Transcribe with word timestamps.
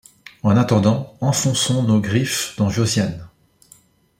En 0.41 0.57
attendant, 0.57 1.15
enfonçons 1.21 1.83
nos 1.83 1.99
griffes 2.01 2.55
dans 2.57 2.71
Josiane. 2.71 3.29